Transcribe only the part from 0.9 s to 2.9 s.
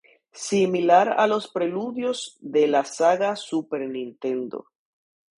a los preludios de la